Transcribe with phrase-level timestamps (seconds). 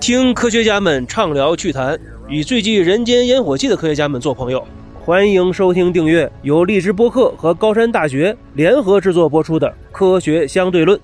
[0.00, 4.66] 听科学家们畅聊趣谈与最具人间烟火气的科学家们做朋友。
[4.98, 10.98] 欢迎收听订阅由荔枝播客和高山大学联合制作播出的科学相对论。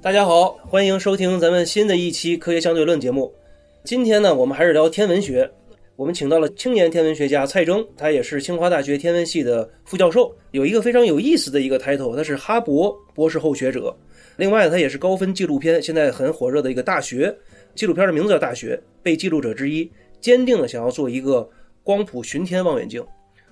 [0.00, 3.34] 大家好，欢迎收听咱们新的一期《科学相对论》节目。
[3.82, 5.50] 今天呢，我们还是聊天文学。
[5.96, 13.94] 我们请到了青年天文学家蔡征，他也是清华大学天文系的副教授，有一个非常有意思的一个 title，他是哈勃博士后学者。
[14.36, 17.28] 另外，他也是高分纪录片现在很火热的一个《大学》
[17.74, 21.50] 纪录片的名字叫《大学》，被记录者之一，坚定的想要做一个
[21.82, 23.04] 光谱巡天望远镜。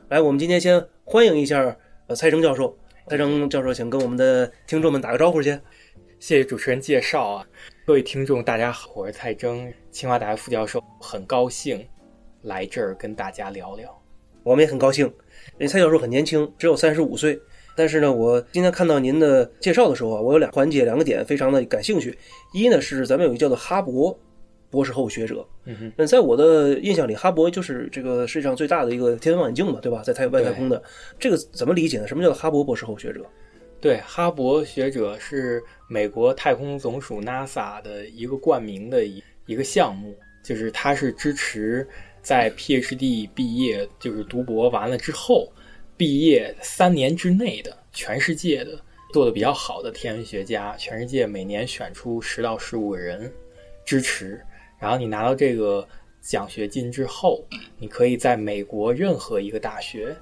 [0.09, 1.77] 来，我们今天先欢迎一下
[2.07, 2.79] 呃蔡征教授。
[3.09, 5.61] 蔡征教授，请跟我们的听众们打个招呼先。
[6.19, 7.47] 谢谢主持人介绍啊，
[7.85, 11.87] 各位听众大家好，我是蔡征，清华大学副教授，很高兴
[12.43, 14.03] 来这儿跟大家聊聊。
[14.43, 17.39] 我们也很高兴，因为蔡教授很年轻，只有三十五岁。
[17.77, 22.17] 但是呢，我今天看到您的介绍的时候啊，我有两环节两个点非常的感兴趣。
[22.55, 24.17] 一呢是咱们有一个叫做哈勃
[24.71, 30.03] 博士后学者，嗯哼，那在我的印象里，哈勃就是这个世界上最大的一个天文望远镜嘛，对吧？
[30.03, 30.83] 在太外太空的
[31.19, 32.09] 这个怎么理解呢？
[32.09, 33.21] 什么叫哈勃博士后学者？
[33.79, 41.89] 对，哈勃学者是美国太空总署 NASA 的一个冠名的一一个项目，就是它是支持
[42.21, 45.53] 在 PhD 毕业，就是读博完了之后，
[45.97, 48.79] 毕业三年之内的全世界的
[49.13, 53.33] 做的比较好的天文学家，全世界每年选出十到十五个人
[53.85, 54.45] 支持，
[54.81, 55.87] 然后你拿到这个
[56.21, 57.47] 奖学金之后，
[57.79, 60.17] 你可以在美国任何一个大学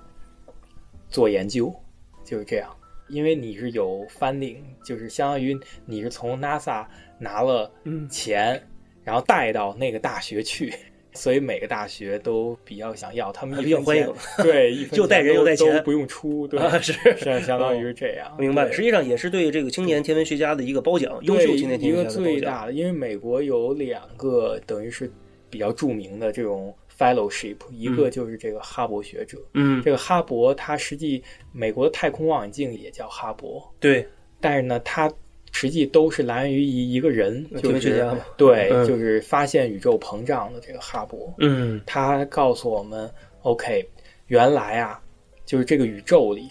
[1.08, 1.74] 做研究，
[2.22, 2.76] 就是这样。
[3.08, 6.86] 因为你是有 funding，就是相当于你是从 NASA
[7.18, 7.70] 拿了
[8.10, 8.60] 钱，
[9.02, 10.72] 然后带到那个大学去，
[11.12, 18.34] 所以每个大学都比较想要，他们一分比较欢迎钱 对，一分又带人又带钱都不用出，对，啊，是是 相当于是这样。
[18.38, 18.64] 明白。
[18.64, 22.32] 对实际上也是对这个青年天文学家的一个褒奖，优对秀青年天一个文学家的褒奖。
[22.32, 25.10] 最大的，因为美国有两个等于是
[25.50, 29.38] 比较著名的这种 fellowship，一个就是这个哈勃学者。
[29.52, 31.22] 嗯，这个哈勃，他实际
[31.52, 34.06] 美国的太空望远镜也叫哈勃，对，
[34.40, 35.12] 但是呢，它
[35.52, 38.04] 实际都是来源于一一个人，就是。
[38.36, 41.32] 对，嗯就是发现宇宙膨胀的这个哈勃。
[41.38, 43.08] 嗯他告诉我们
[43.42, 43.88] ，OK，
[44.26, 45.00] 原来啊，
[45.44, 46.48] 就是这个宇宙里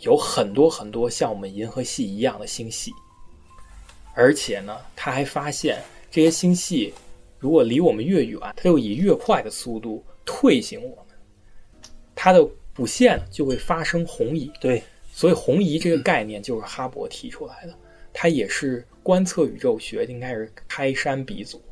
[0.00, 2.92] 有很多很多像我们银河系一样的星系，
[4.14, 5.78] 而且呢，他还发现
[6.10, 6.92] 这些星系
[7.38, 11.16] 如果离我们越远，它就以越快的速度退行我们，
[12.14, 14.50] 它的补线就会发生红移。
[14.60, 14.82] 对，
[15.12, 17.74] 所以红移这个概念就是哈勃提出来的，
[18.12, 21.62] 它也是观测宇宙学应该是开山鼻祖。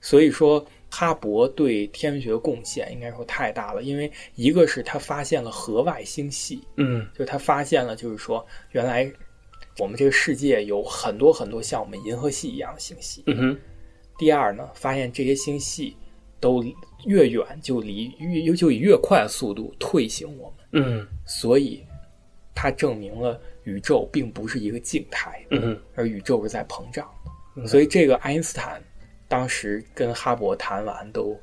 [0.00, 9.10] 所以说，哈勃对天文学贡献应该说太大了，因为一个是他发现了河外星系，嗯就是他发现了，就是说原来
[9.78, 13.22] 我们这个世界有很多很多像我们银河系一样的星系。
[13.28, 13.58] 嗯哼，
[14.18, 15.96] 第二呢，发现这些星系
[16.40, 16.64] 都
[17.06, 20.84] 越远就离越就以越快的速度退行我们。
[20.84, 21.84] 嗯所以
[22.54, 27.08] 它证明了宇宙并不是一个静态的，嗯哼，而宇宙是在膨胀
[27.56, 27.66] 的。
[27.66, 28.82] 所以这个爱因斯坦
[29.28, 31.38] 当时跟哈勃谈完，都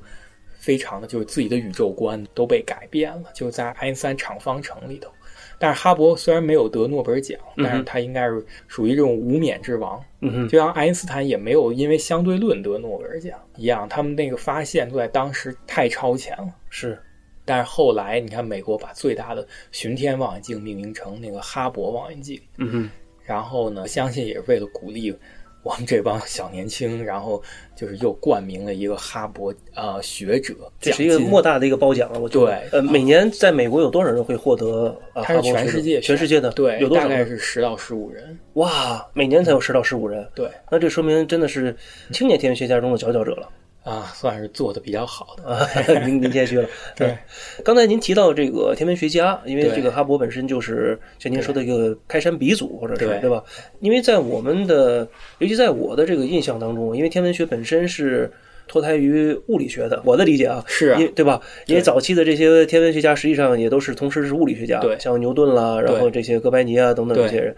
[0.58, 5.10] 非常的就是自己的宇宙观都被改变了，就在爱因斯坦场方程里头。
[5.62, 10.02] 但是哈勃虽然没有得诺贝尔奖，但是他应该是属于这种无冕之王。
[10.18, 16.52] 嗯哼，就像爱因斯坦也没有因为相对论得诺贝尔奖一样，他们那个发现都在当时太超前了。
[16.68, 16.98] 是，
[17.44, 22.90] 但是后来，你看美国把最大的巡天望远镜命名成那个哈勃望远镜，嗯哼，
[23.22, 25.16] 然后呢，相信也是为了鼓励
[25.62, 27.40] 我们这帮小年轻，然后
[27.76, 32.18] 就是又冠名了一个哈勃呃学者这是一个莫大的一个褒奖了！
[32.18, 35.22] 我觉得对呃，每年在美国有多少人会获得呃？
[35.22, 37.10] 它是全世界全世界的对，有多少人？
[37.12, 41.76] 大概是十到十五人，哇，每年才有十到十五人，对那这说明真的是
[42.12, 43.48] 青年天文学家中的佼佼者了
[43.84, 45.44] 啊，算是做的比较好的。
[45.44, 45.66] 啊！
[46.06, 46.68] 您您谦虚了。
[46.96, 47.16] 对，
[47.64, 53.42] 刚才您提到这个天文学家，因为这个哈勃本身就是像您说的一个开山鼻祖，或者是对对吧？
[53.80, 55.08] 因为在我们的，
[55.38, 58.30] 尤其在我的这个印象当中，因为天文学本身是
[58.68, 61.40] 脱胎于物理学的，我的理解啊，是啊因对吧？
[61.66, 67.56] 因为早期的这些天文学家实际上也都是同时是物理学家，对像牛顿啦，然后这些哥白尼啊等等这些人，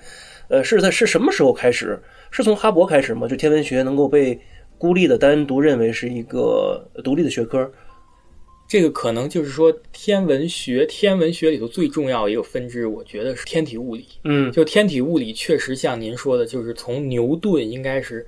[0.49, 2.01] 呃，是在是什么时候开始？
[2.31, 3.29] 是从哈勃开始吗？
[3.29, 4.37] 就天文学能够被
[4.85, 7.73] 孤立的单独认为是一个独立的学科？
[8.69, 14.07] 这个可能就是说，天文学，天文学里头最重要的一个分支，我觉得是天体物理。
[14.25, 18.27] 嗯就天体物理确实像您说的，就是从牛顿应该是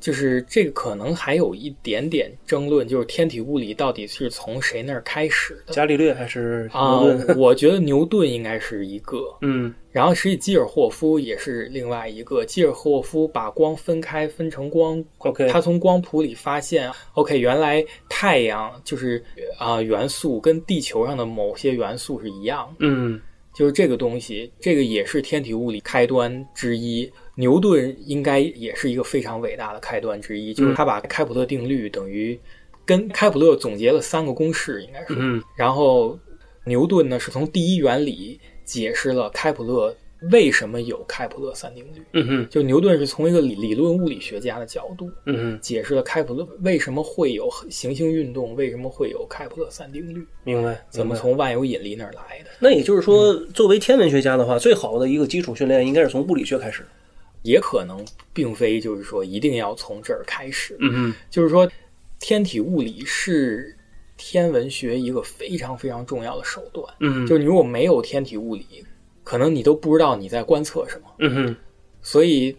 [0.00, 7.36] 就是这个可能还有一点点争论，就是天体物理到底是从谁那儿开始的伽利略还是啊牛顿？？
[7.36, 12.44] 我觉得牛顿应该是一个， 嗯然后实际基尔霍夫也是另外一个。
[12.44, 19.20] 基尔霍夫把光分开，分成光，OK，他从光谱里发现，OK，原来太阳就是
[19.58, 23.20] 啊、元素跟地球上的某些元素是一样的，嗯
[23.52, 27.10] 就是这个东西，这个也是天体物理开端之一。
[27.38, 32.36] 牛顿应该也是一个非常伟大的开端之一，就是他把开普勒定律等于
[32.84, 36.18] 跟开普勒总结了三个公式，应该是，嗯然后
[36.64, 39.94] 牛顿呢是从第一原理解释了开普勒
[40.32, 42.02] 为什么有开普勒三定律。
[42.12, 50.62] 嗯哼就牛顿是从一个理理论物理学家的角度，嗯哼，解释了开普勒为什么会有行星运动，为什么会有开普勒三定律，明白。
[50.62, 52.50] 明白怎么从万有引力那儿来的。
[52.58, 56.84] 那也就是说，作为天文学家的话，最好的一个基础训练应该是从物理学开始。
[57.42, 61.70] 也可能并非就是说一定要从这儿开始，嗯嗯就是说
[62.18, 63.76] 天体物理是
[64.16, 66.86] 天文学一个非常非常重要的手段。
[67.00, 68.84] 嗯就是你如果没有天体物理，
[69.22, 71.06] 可能你都不知道你在观测什么。
[71.20, 71.56] 嗯哼
[72.02, 72.56] 所以，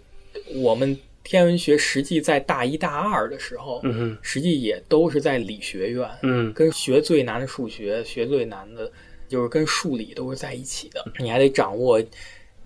[0.56, 8.92] 我们天文学实际在大一大二的时候，嗯哼实际也都是在理学院，嗯跟学最难的数学、学最难的，
[9.28, 11.04] 就是跟数理都是在一起的。
[11.20, 12.02] 你还得掌握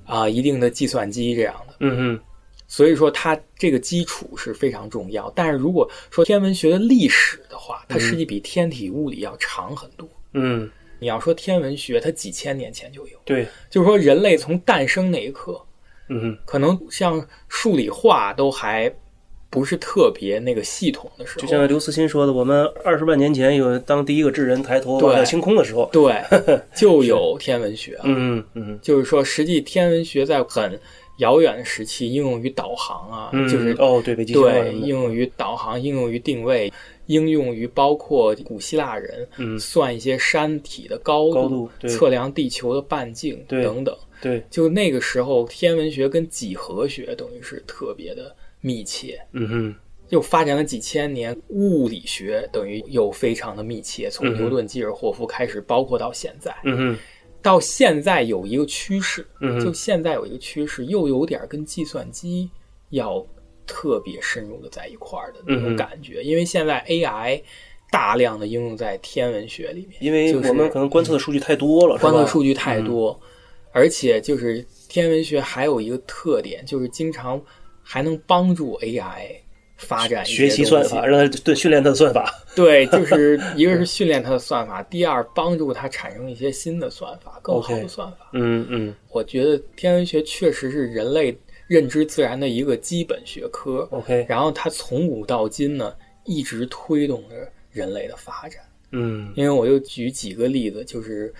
[0.06, 1.76] 啊、一定的计算机这样的。
[1.80, 2.20] 嗯嗯
[2.66, 5.30] 所以说，它这个基础是非常重要。
[5.36, 10.10] 但是如果说天文学的历史的话，它实际比天体物理要长很多。
[10.32, 10.68] 嗯，
[10.98, 15.62] 你要说天文学，它几千年前就有，对，就是说人类从诞生那一刻，
[16.10, 18.92] 嗯可能像数理化都还
[19.54, 25.88] 不是特别那个系统的时候，就像刘慈欣说的，我们二十万年前有当第一个智人抬头对望向星空的时候。
[25.94, 26.16] 对，
[26.76, 28.02] 就有天文学了。
[28.06, 30.80] 嗯嗯就是说，实际天文学在很
[31.20, 36.74] 遥远的时期应用于导航啊，嗯，就是哦，对，北极星啊对应用于导航，应用于定位，
[37.06, 43.96] 应用于包括古希腊人嗯算一些山体的高高度对测量地球的半径对等等。
[44.20, 49.21] 对，就那个时候，天文学跟几何学等于是特别的密切。
[49.33, 49.75] 嗯哼。
[50.10, 56.98] 又发展了几千年，物理学等于又非常的密切，从牛顿、基尔霍夫开始，包括到现在，嗯哼。
[57.42, 62.50] 到现在有一个趋势，嗯就现在有一个趋势，又有点跟计算机
[62.92, 63.25] 要
[63.65, 67.42] 特别深入的在一块儿的那种感觉，因为现在 AI
[67.92, 72.86] 大量的应用在天文学里面，因为就是我们可能观测的数据太多了，观测数据太嗯。
[72.86, 73.19] 多，
[73.71, 77.42] 而且就是天文学还有一个特点，就是经常
[77.84, 79.36] 还能帮助 AI
[79.78, 82.34] 发展学习算法，让它对训练它的算法。
[82.56, 88.30] 对，就是 一个是训练它的算法，第二帮助它产生一些新的算法，更好的算法。
[88.34, 91.38] 嗯嗯我觉得天文学确实是人类
[91.68, 95.94] 认知自然的一个基本学科，，OK，然后它从古到今呢，
[96.24, 97.36] 一直推动着
[97.72, 98.62] 人类的发展。
[98.92, 101.34] 嗯，因为我就举几个例子，就是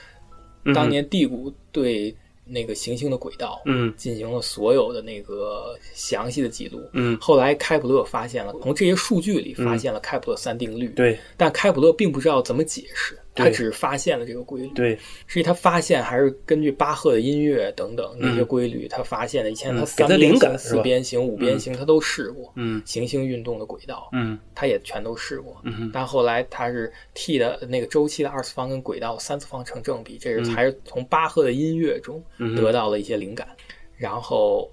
[0.66, 2.13] 嗯当年地谷对
[2.45, 3.94] 那个行星的轨道，嗯。
[3.95, 6.81] 进行了所有的那个详细的记录。
[6.94, 10.88] 嗯，后来开普勒发现了，从这些数据里发现了开普勒三定律。
[10.90, 11.18] 对。
[11.38, 14.68] 但开普勒并不知道怎么解释，他只是发现了这个规律。
[14.69, 14.95] 对，
[15.27, 25.59] 实际他发现还是根据巴赫的音乐等等那些嗯规律，他发现的以前嗯他三边形、四边形、五边形他都试过，嗯行星运动的轨道嗯他也全都试过。
[25.63, 33.47] 嗯但后来他是 t 的那个周期的二次方跟轨道三次方成正比，这是还是从巴赫的音乐中嗯得到了一些灵感。
[33.95, 34.69] 然后，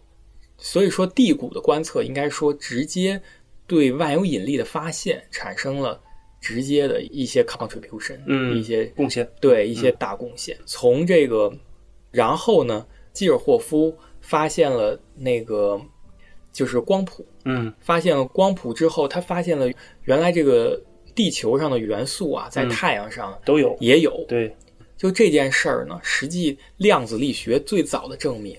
[0.59, 3.21] 所以说地谷的观测应该说直接
[3.67, 6.00] 对万有引力的发现产生了
[6.40, 10.56] 直接的一些 contribution，嗯一些贡献，对一些大贡献。
[10.66, 11.52] 从这个，
[12.11, 15.80] 然后呢，基尔霍夫发现了那个
[16.52, 19.70] 就是光谱，嗯发现了光谱之后，他发现了
[20.04, 20.80] 原来这个
[21.14, 24.25] 地球上的元素啊，在嗯太阳上都有，也有。
[24.26, 24.54] 对，
[24.97, 28.56] 就这件事儿呢，实际量子力学最早的证明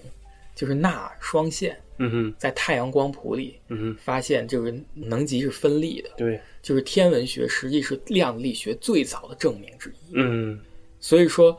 [0.54, 10.14] 就是钠双线嗯哼在太阳光谱里嗯哼，发现，就是能级是分立的，对，就是天文学实际是量子力学最早的证明之一。
[10.14, 10.60] 嗯。
[11.00, 11.58] 所以说，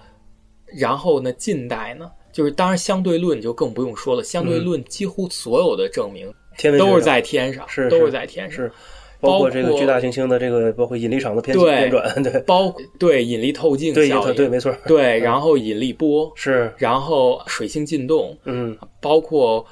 [0.78, 8.72] 然后呢，近代呢，就是当然相对论就更不用说了，相对论几乎所有的证明天都是在天上，都是在天上，是，
[9.20, 18.78] 包括这个巨大行星的这个，包括引力场的偏偏转，对 包括对引力透镜对效应，对，没错，对然后引力波，是，然后水星进动，嗯。
[19.00, 19.66] 包括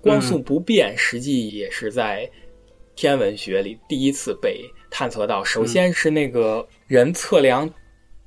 [0.00, 2.28] 光速不变，实际也是在
[3.02, 5.42] 天文学里第一次被探测到。
[5.42, 7.68] 首先是那个人测量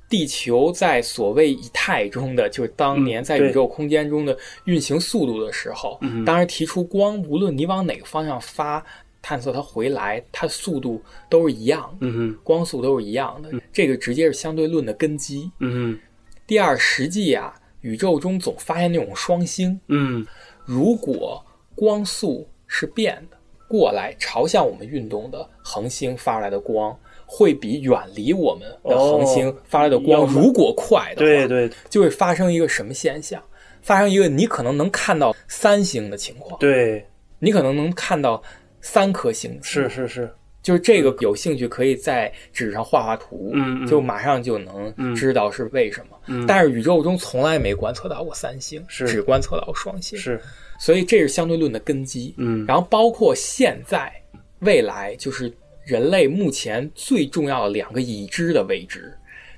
[0.06, 8.84] 地球在所谓以太中的，就是当年在宇宙空间中的运行速度的时候，当然提出光无论你往哪个方向发。
[9.22, 15.50] 探测它回来，它速度都是一样的，嗯，光速都是一样的，这个直接是相对论的根基。
[15.58, 15.98] 嗯
[16.46, 20.24] 第二，实际啊，宇宙中总发现那种双星，嗯
[20.64, 23.35] 如果光速是变的，
[23.68, 31.70] 过来朝向我们运动的恒星发出来的光，会比远离我们的恒星发来的光、如果快的话，对对。
[31.90, 33.42] 就会发生一个什么现象？
[33.82, 37.06] 发生一个你可能能看到三星的情况，对，
[37.38, 38.42] 你可能能看到
[38.80, 40.28] 三颗星，是，是是，
[40.60, 43.86] 就是这个有兴趣可以在纸上画画图，嗯嗯。
[43.86, 46.16] 就马上就能知道是为什么。
[46.26, 46.44] 嗯。
[46.48, 49.06] 但是宇宙中从来没观测到过三星，是。
[49.06, 50.40] 只观测到双星，是，
[50.78, 52.34] 所以这是相对论的根基。
[52.38, 54.12] 嗯然后包括现在、
[54.60, 55.52] 未来，就是
[55.84, 59.12] 人类目前最重要的两个已知的未知，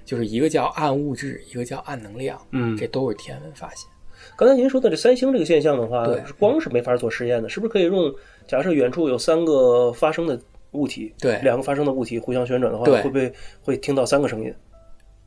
[0.05, 3.89] 就是一个叫暗物质，一个叫暗能量，嗯这都是天文发现。
[4.37, 8.13] 刚才您说的这三星这个现象的话对，光是没法做实验的，是不是可以用？
[8.47, 10.41] 假设远处有三个发生的
[10.73, 14.53] 物体，对两个发生的物体互相旋转的话，会不会会听到三个声音？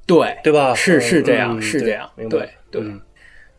[0.08, 0.74] 对，对吧？
[0.74, 2.82] 是嗯是这样，嗯是这样，明白对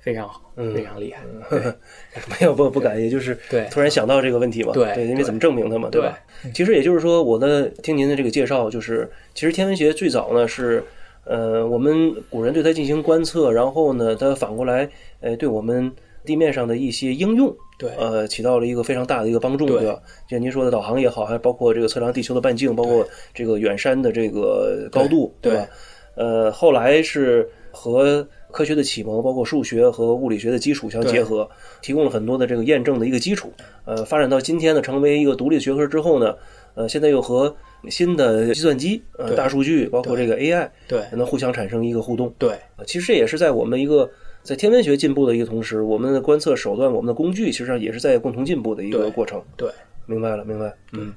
[0.03, 1.23] 非常好，嗯非常厉害。
[2.29, 4.73] 没有不不敢，也就是对突然想到这个问题嘛。
[4.73, 6.19] 对对因为怎么证明它嘛，对吧？
[6.53, 10.83] 其实也就是说，我的听您的这个介绍，就是其实天文学最早呢是，
[11.25, 14.89] 呃，我们古人对它进行观测，然后呢，它反过来，
[15.21, 15.91] 呃，对我们
[16.25, 20.03] 地面上的一些应用，对呃，起到了一个非常大的一个帮助，对对吧？
[20.27, 25.69] 就像您说的导航也好，还包括这个测量地球的半径，包括这个远山的这个高度，对吧？
[26.17, 31.49] 呃，后来是和科学的启蒙，包括数学和物理学的基础相结合，
[31.81, 33.53] 提供了很多的这个验证的一个基础。
[33.85, 36.37] 呃，发展到今天呢，成为一个独立的学科之后呢，
[36.75, 37.55] 呃，现在又和
[37.89, 42.33] 新的计算机、呃大数据，包括这个 AI，对能互相产生一个互动。
[42.39, 44.09] 对呃其实这也是在我们一个
[44.43, 49.43] 在天文学进步的一个同时，我们的观测手段、我们的工具，其实上也是在共同进步的一个过程。
[49.57, 49.71] 对
[50.07, 50.73] 明白了，明白。
[50.93, 51.13] 嗯，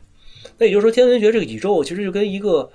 [0.58, 2.70] 那也就是说，天文学这个宇宙其实就跟一个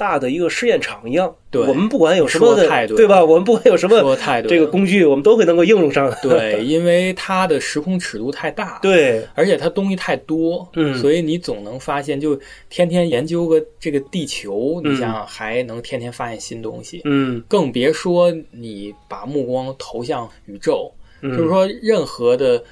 [0.00, 1.36] 大的一个试验场一样。
[1.50, 3.22] 对我们不管有什么的说得太，对对吧？
[3.22, 6.10] 我们不管有什么说得太对这个工具，我们都会能够应用上。
[6.22, 12.40] 对，因为它的时空尺度太大，对，而且它东西太多，嗯所以你总能发现，就
[12.70, 20.90] 天天研究个这个地球，嗯你想想还能天天发现新东西，嗯更别说你把目光投向宇宙，
[21.20, 22.62] 嗯就是说任何的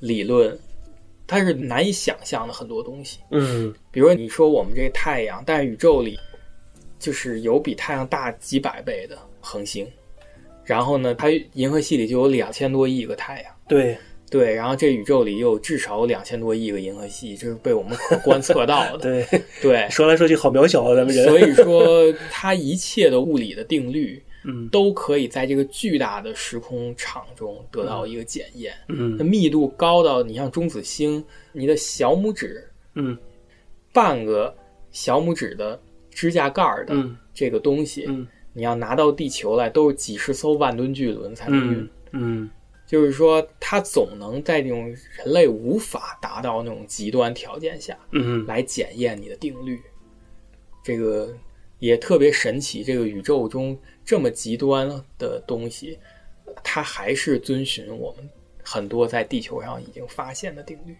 [0.00, 0.56] 理论，
[1.26, 3.20] 它是难以想象的很多东西。
[3.30, 6.18] 嗯比如说你说我们这个太阳，但是宇宙里
[6.98, 9.86] 就是有比太阳大几百倍的恒星，
[10.64, 13.52] 然后呢，它银河系里就有两千多亿个太阳。
[13.68, 13.96] 对，
[14.30, 18.98] 对，然后这宇宙里又有至少两千多亿个银河系，这是被我们可观测到的。
[18.98, 21.24] 对，对 说来说去好渺小啊，咱们人。
[21.24, 28.72] 所以说它一切的物理的定律嗯都可以在这个巨大的时空场中得到一个检验。
[28.86, 33.16] 那嗯密度高到你像中子星，你的小拇指嗯
[33.92, 34.54] 半个
[34.90, 35.78] 小拇指的
[36.18, 37.16] 指甲盖儿的嗯。
[37.32, 38.26] 这个东西，嗯。
[38.52, 41.78] 你要拿到地球来，都是几十艘万吨巨轮才能运。
[41.78, 42.50] 嗯嗯。
[42.84, 49.80] 就是说，它总能在这种人类无法达到那种极端条件下嗯来检验你的定律。
[50.82, 51.32] 这个
[51.78, 55.98] 也特别神奇，这个宇宙中这么极端的东西，
[56.64, 58.28] 它还是遵循我们
[58.64, 60.96] 很多在地球上已经发现的定律，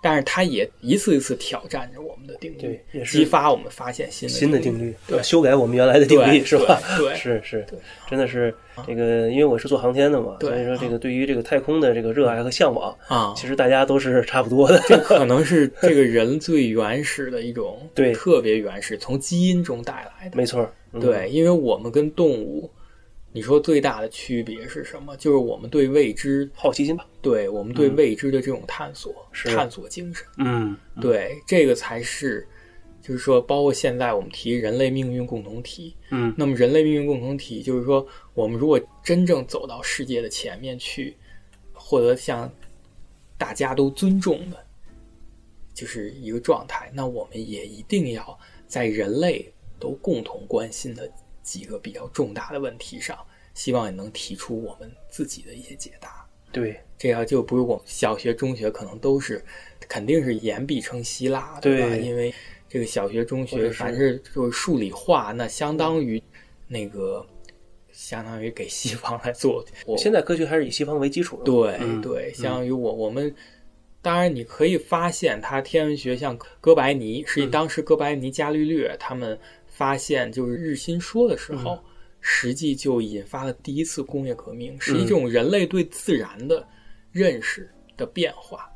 [0.00, 6.80] 但是它也一次一次挑战着我们的定律对，也是激发我们发现新的新的定定律，对修改我们原来的定律是吧？
[6.96, 7.78] 对对是是对，
[8.08, 8.54] 真的是
[8.86, 14.82] 这个，因为我是做航天的嘛，所以说这个对于这个太空的这个热爱和向往，啊，其实大家都是差不多的。
[14.88, 20.36] 这可能是这个人最原始的一种，对特别原始，从基因中带来的。
[20.36, 22.70] 没错，嗯，对，因为我们跟动物，
[23.32, 25.16] 你说最大的区别是什么？
[25.16, 27.06] 就是我们对未知，好奇心吧。
[27.22, 32.46] 对我们对未知的这种探索，是探索精神，嗯，对，这个才是，
[33.00, 41.14] 就是说，包括现在我们提人类命运共同体，嗯那么人类命运共同体就是说，我们如果真正走到世界的前面去，
[41.72, 42.50] 获得像
[43.38, 44.56] 大家都尊重的，
[45.72, 51.08] 就是一个状态，那我们也一定要在人类都共同关心的
[51.50, 53.18] 几个比较重大的问题上，
[53.54, 56.24] 希望也能提出我们自己的一些解答。
[56.52, 59.44] 对这样就不是我们小学、中学可能都是，
[59.88, 61.88] 肯定是言必称希腊，对吧？
[61.88, 62.32] 对因为
[62.68, 66.22] 这个小学、中学，凡是就是数理化，那相当于
[66.68, 67.26] 那个，
[67.90, 69.64] 相当于给西方来做。
[69.86, 71.44] 我现在科学还是以西方为基础的。
[71.44, 73.34] 对、嗯对，相当于我我们。
[74.02, 79.38] 当然，你可以发现，它天文学像哥白尼，实际嗯当时哥白尼、伽利略他们
[79.80, 81.82] 发现就是日心说的时嗯候，
[82.20, 84.78] 实际就引发了第一次工业革命。
[84.78, 86.68] 实际嗯这种人类对自然的
[87.10, 88.70] 认识的变化，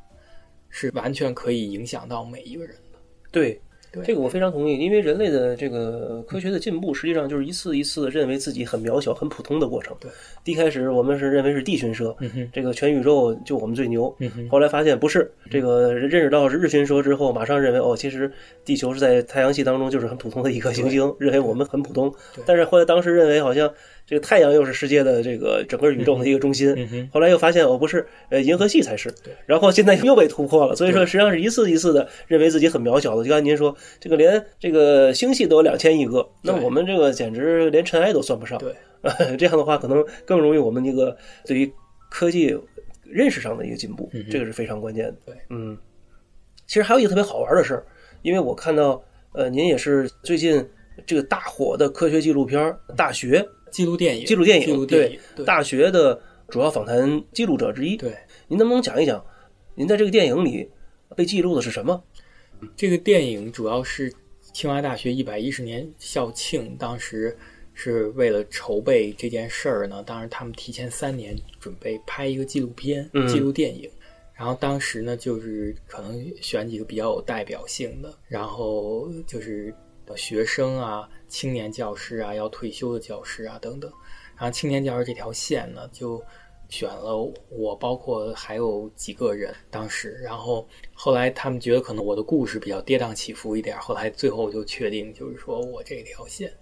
[0.70, 2.99] 是完全可以影响到每一个人的。
[3.30, 3.61] 对，
[3.94, 9.96] 对这个我非常同意，因为人类的这个科学的进步，实际上就是一次一次地认为自己很渺小、很普通的过程。
[10.00, 10.10] 对，
[10.42, 14.14] 第一开始我们是认为是地巡社，嗯，这个全宇宙就我们最牛。
[14.18, 18.30] 嗯，后来发现不是，这个认识到是日巡说之后，马上认为哦，其实
[18.64, 22.12] 地球是在太阳系当中就是很普通的一颗行星，认为我们很普通。
[22.44, 23.72] 但是后来当时认为好像
[24.06, 29.12] 这个太阳又是世界的这个整个宇宙的一个中心，后来又发现哦不是，呃银河系才是。
[29.46, 33.25] 然后现在又被突破了，所以说实际上是一次一次的认为自己很渺小的。
[33.25, 38.58] 就按您说，这个连这个星系都有两千亿个，那我们这个简直连尘埃都算不上。
[38.58, 38.75] 对，
[39.38, 41.73] 这样的话可能更容易我们一个对于
[42.11, 42.54] 科技
[43.04, 45.16] 认识上的一个进步嗯，这个是非常关键的。
[45.25, 45.76] 对，嗯，
[46.66, 47.87] 其实还有一个特别好玩的事儿，
[48.20, 50.62] 因为我看到呃您也是最近
[51.06, 53.40] 这个大火的科学纪录片儿《大学》
[53.75, 57.97] 记录电影，纪录电影记录电影，对大学的主要访谈记录者之一。
[57.97, 58.14] 对。
[58.47, 59.26] 您能不能讲一讲，
[59.75, 60.71] 您在这个电影里
[61.16, 62.00] 被记录的是什么？
[62.76, 64.14] 这个电影主要是
[64.52, 67.37] 清华大学一百一十年校庆，当时
[67.73, 73.90] 是为了筹备这件事儿呢，当时他们提前三年准备拍一个纪录片、嗯纪录电影。
[74.35, 79.75] 然后当时呢，就是可能选几个比较有代表性的，然后就是
[80.16, 83.90] 学生啊、青年教师啊、要退休的教师啊等等。
[84.37, 86.20] 然后青年教师这条线呢，就
[86.68, 87.16] 选了
[87.50, 96.52] 我，包括还有几个人，当时，然后后来他们觉得可能我的故事比较跌宕起伏一点，后来最后就确定就是说我这条线。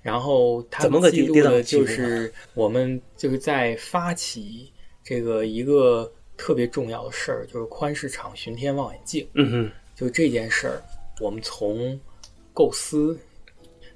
[0.00, 4.72] 然后他怎么个们记录的跌跌宕起伏呢就是我们就是在发起
[5.04, 9.28] 这个一个特别重要的事儿，就是宽市场巡天望远镜。
[9.34, 10.82] 嗯哼，就这件事儿，
[11.20, 12.00] 我们从
[12.52, 13.18] 构思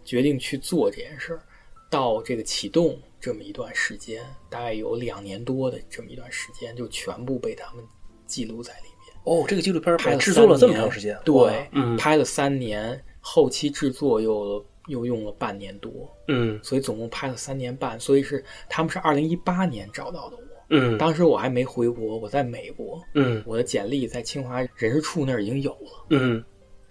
[0.04, 1.42] 决定去做这件事儿，
[1.90, 7.84] 到这个启动这么一段时间，大概有两年多的这么一段时间，就全部被他们
[8.26, 9.14] 记录在里面。
[9.24, 17.98] 哦，这个纪录片拍了制作了这么三年长时间，对，嗯拍了三年，后期制作又又用了半年多，嗯所以总共拍了三年半。
[17.98, 26.06] 所以是他们是二零一八年找到的我，嗯当时我还没回国，我在美国，嗯我的简历在清华人事处那儿已经有了。
[26.10, 26.44] 嗯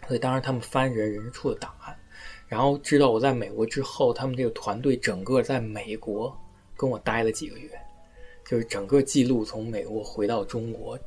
[0.08, 1.98] 所以当时他们翻人人事处的档案，
[2.48, 6.36] 然后知道我在美国之后，他们这个团队整个在美国
[6.76, 7.70] 跟我待了几个月，
[8.46, 10.98] 就是整个记录从美国回到中国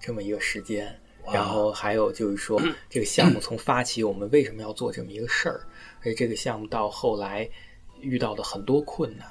[0.00, 0.94] 这么一个时间。
[1.30, 5.60] 然后还有就是说，这个项目从发起，我们为什么要做这么一个事儿？
[6.02, 7.48] 而这个项目到后来
[8.00, 9.28] 遇到的很多困难，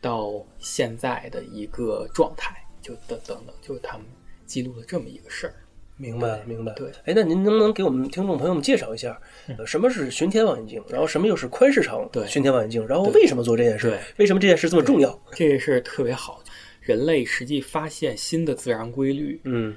[0.00, 4.06] 到现在的一个状态，就等等等，就是他们
[4.46, 5.54] 记录了这么一个事儿。
[5.96, 6.72] 明白了，明白。
[6.74, 9.18] 对，哎，那您能不能给我们听众朋友们介绍一下，
[9.58, 13.98] 呃什么是巡天望远镜，然后什么又是宽视场对巡天望远镜，然后为什么做这件事对？
[14.18, 15.18] 为什么这件事这么重要？
[15.32, 16.42] 这件事特别好。
[16.80, 19.76] 人类实际发现新的自然规律，嗯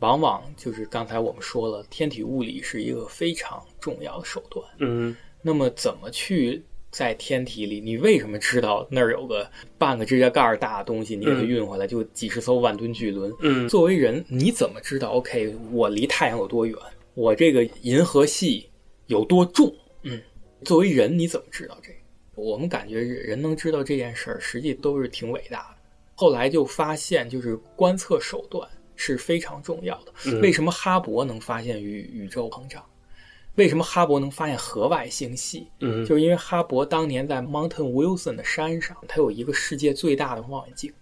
[0.00, 4.64] 往往就是刚才我们说了，天体物理是一个非常重要的手段。
[4.78, 6.62] 嗯那么，怎么去
[6.94, 7.80] 在天体里？
[7.80, 11.16] 你为什么知道那儿有个半个指甲盖儿大的东西？
[11.16, 13.32] 你给它运回来，就几十艘万吨巨轮。
[13.40, 16.78] 嗯作为人，你怎么知道？OK，我离太阳有多远？
[17.14, 18.70] 我这个银河系
[19.08, 19.74] 有多重？
[20.04, 20.22] 嗯，
[20.64, 21.98] 作为人，你怎么知道这个？
[22.36, 25.76] 我们感觉人能知道这件事儿，实际都是挺伟大的。
[26.14, 30.12] 后来就发现，就是观测手段是非常重要的。
[30.26, 32.84] 嗯为什么哈勃能发现宇宇宙膨胀？
[33.56, 35.68] 为什么哈勃能发现河外星系？
[35.80, 40.92] 嗯就是因为哈勃当年在 Mountain Wilson 的山上，它有一个世界最大的望远镜，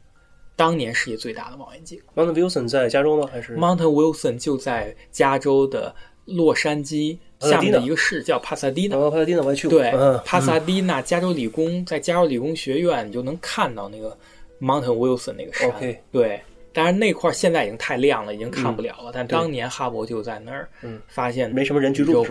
[0.55, 1.99] 当年世界最大的望远镜。
[2.15, 3.29] Mountain Wilson 在加州吗？
[3.33, 5.95] 还是 Mountain Wilson 就在加州的
[6.27, 8.97] 洛杉矶下面的一个市叫帕萨迪纳。
[8.97, 9.79] 哦，帕萨迪纳我还去过。
[9.79, 14.17] 对嗯，帕萨迪纳加州理工在加州理工学院，你就能看到那个
[14.61, 15.69] Mountain Wilson 那个山。
[15.71, 16.41] OK 对，
[16.72, 19.11] 当然那块儿现在已经太亮了，已经看不了了。
[19.12, 22.24] 但当年哈勃就在那儿嗯发现没什么人居住。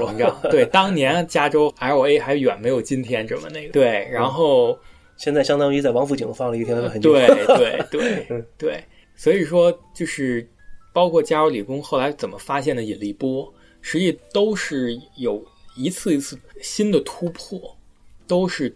[0.50, 3.74] 对，当年加州 LA 还远没有今天这么那个。
[3.74, 4.78] 对，然后。
[5.18, 7.12] 现在相当于在王府井放了一天文望远镜。
[7.12, 8.84] 对 对对嗯对，
[9.16, 10.50] 所以说就是
[10.92, 15.46] 包括加州理工后来怎么发现的引力波，实际都是有
[15.78, 17.78] 一次一次新的突破，
[18.26, 18.76] 都是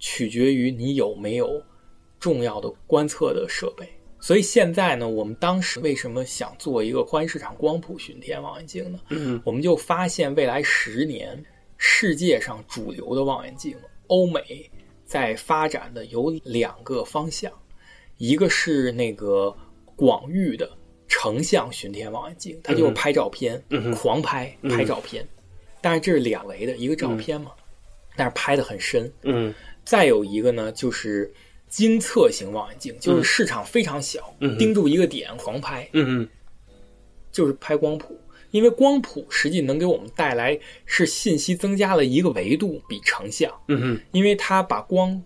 [0.00, 1.62] 取决于你有没有
[2.18, 3.88] 重要的观测的设备。
[4.24, 8.98] 所以现在呢，我们当时为什么想做一个宽市场光谱巡天望远镜呢？
[9.10, 9.38] 嗯。
[9.44, 11.44] 我们就发现未来十年
[11.76, 14.42] 世界上主流的望远镜，欧美
[15.04, 17.52] 在发展的有两个方向，
[18.16, 19.54] 一个是那个
[19.94, 20.70] 广域的
[21.06, 23.94] 成像巡天望远镜，它就是拍照片，嗯。
[23.94, 25.28] 狂拍拍照片，
[25.82, 27.50] 但是这是两维的一个照片嘛，
[28.16, 29.12] 但是拍的很深。
[29.24, 29.52] 嗯。
[29.84, 31.30] 再有一个呢，就是
[31.74, 36.28] 精测型望远镜，就是市场非常小，嗯盯住一个点狂拍，嗯
[37.32, 38.16] 就是拍光谱。
[38.52, 40.56] 因为光谱实际能给我们带来
[40.86, 45.20] 是信息增加了一个维度，比成像，嗯哼，因为它把光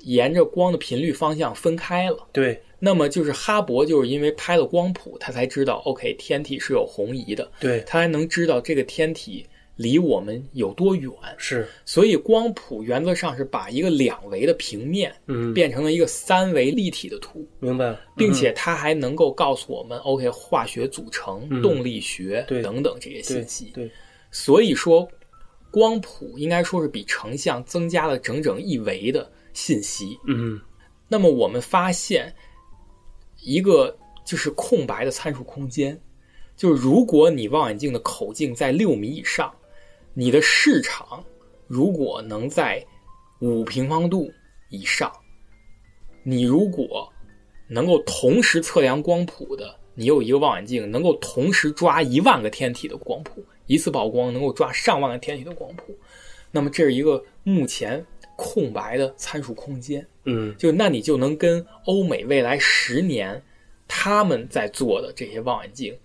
[0.00, 2.28] 沿着光的频率方向分开了。
[2.34, 2.60] 对。
[2.80, 7.82] 那么就是哈勃就是因为拍了光谱，他才知道，OK，天体是有红移的，对。
[7.86, 9.46] 他还能知道这个天体
[9.78, 11.10] 离我们有多远。
[11.38, 17.86] 是，所以光谱原则上是把一个两维的平面嗯，变成了一个三维立体的图，明白。
[17.86, 21.62] 了，并且它还能够告诉我们，OK，化学组成、嗯。
[21.62, 22.60] 动力学对。
[22.60, 23.70] 等等这些信息。
[23.72, 23.90] 对，
[24.30, 25.08] 所以说，
[25.70, 30.18] 光谱应该说是比成像增加了整整一维的信息。
[30.26, 30.60] 嗯。
[31.06, 32.34] 那么我们发现
[33.42, 35.98] 一个就是空白的参数空间，
[36.56, 39.54] 就是如果你望远镜的口径在六米以上，
[40.18, 41.24] 你的市场
[41.68, 42.84] 如果能在
[43.38, 44.28] 五平方度
[44.68, 45.12] 以上，
[46.24, 47.08] 你如果
[47.68, 55.96] 能够同时测量光谱的，你有一个望远镜能够同时抓一万个天体的光谱，一次曝光能够抓上万个天体的光谱，
[56.50, 58.04] 那么这是一个目前
[58.34, 60.04] 空白的参数空间。
[60.24, 63.40] 嗯就那你就能跟欧美未来十年
[63.86, 65.96] 他们在做的这些望远镜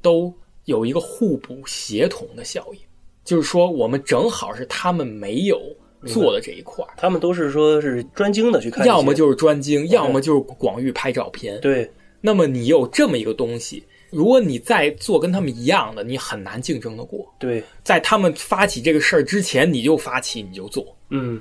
[0.00, 0.32] 都
[0.64, 2.80] 有一个互补协同的效应，
[3.24, 5.60] 就是说我们正好是他们没有
[6.06, 11.60] 做的这一块儿，他们都是说是专精的去看，要么就是专精，要么就是广域拍照片。
[11.60, 11.88] 对
[12.20, 17.26] 那么你有这么一个东西，如果你再做跟他们一样的，你很难竞争得过。
[17.38, 20.96] 对，在他们发起这个事儿之前，你就发起，你就做。
[21.10, 21.40] 嗯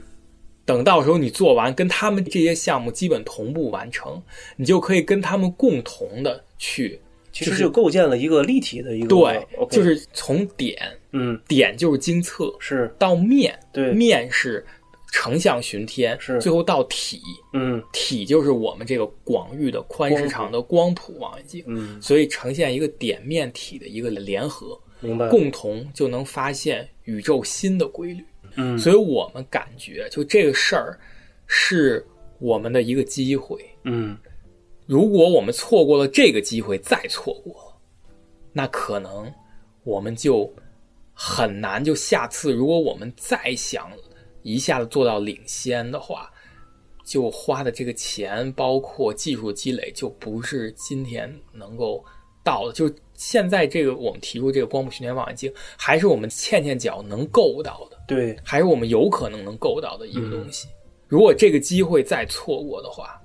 [0.63, 4.21] 等到时候你做完，跟他们这些项目基本同步完成，
[4.55, 6.99] 你就可以跟他们共同的去，
[7.31, 10.77] 其实就构建了一个立体的一个对，就是从点
[11.11, 14.65] 嗯点就是精测是到面，对面是
[15.11, 17.21] 成像巡天，是最后到体，
[17.53, 28.23] 嗯体就是我们这个广域的宽时长的光谱望远镜，嗯所以呈现一个点面体的一个联合，明白共同就能发现宇宙新的规律。
[28.55, 30.99] 嗯所以我们感觉，就这个事儿
[31.47, 32.05] 是
[32.39, 33.57] 我们的一个机会。
[33.83, 34.17] 嗯
[34.91, 37.73] 如果我们错过了这个机会，再错过，
[38.51, 39.33] 那可能
[39.85, 40.53] 我们就
[41.13, 41.81] 很难。
[41.81, 43.89] 就下次如果我们再想
[44.41, 46.29] 一下子做到领先的话，
[47.05, 52.03] 就花的这个钱，包括技术积累，就不是今天能够
[52.43, 52.73] 到的。
[52.73, 57.97] 就现在这个我们提出这个光谱巡天望远镜，还是我们欠欠脚能够到的。
[58.09, 60.67] 对还是我们有可能能够到的一个东西。
[61.07, 63.20] 如果这个机会再错过的话，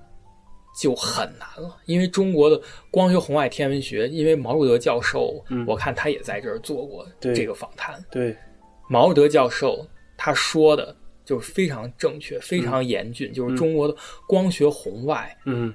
[0.77, 1.75] 就很难了。
[1.85, 2.61] 因为中国的
[2.91, 8.03] 光学红外天文学，因为毛入德教授，我看他也在这儿做过这个访谈。
[8.11, 8.35] 对
[8.87, 9.85] 毛入德教授
[10.15, 13.95] 他说的就是非常正确、非常严峻，就是中国的
[14.27, 15.73] 光学红外嗯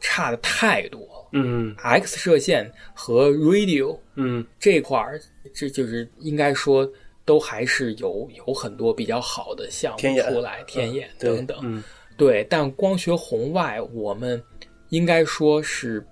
[0.00, 1.28] 差的太多了。
[1.32, 5.20] 嗯 X 射线和 radio 嗯这块儿，
[5.54, 6.90] 这就是应该说
[7.26, 11.58] 都还是有有很多比较好的项目出来，天眼对等等。
[11.62, 11.84] 嗯
[12.18, 14.42] 对，但光学红外我们
[14.90, 16.06] 应该说是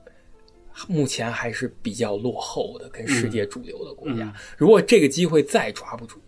[0.88, 4.24] 目前还是比较落后的，跟世界主流的国家。
[4.24, 6.18] 嗯如果这个机会再抓不住，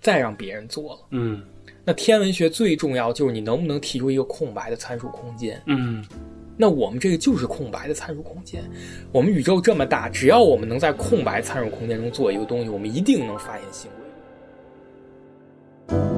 [0.00, 1.42] 再让别人做了，嗯
[1.84, 5.62] 那天文学最重要就是你能不能提出一个空白的参数空间。
[5.66, 6.04] 嗯
[6.60, 8.68] 那我们这个就是空白的参数空间。
[9.12, 13.88] 我们宇宙这么大，只要我们能在空白参数空间中做一个东西，我们一定能发现新
[15.88, 16.17] 规律。